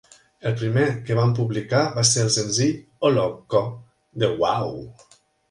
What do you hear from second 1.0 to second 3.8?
que van publicar va ser el senzill "O'Locco"